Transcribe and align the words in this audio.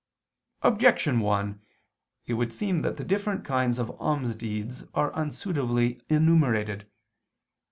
Objection 0.63 1.19
1: 1.19 1.61
It 2.25 2.33
would 2.33 2.51
seem 2.51 2.81
that 2.81 2.97
the 2.97 3.03
different 3.05 3.45
kinds 3.45 3.77
of 3.77 3.95
almsdeeds 3.99 4.83
are 4.95 5.11
unsuitably 5.15 6.01
enumerated. 6.09 6.89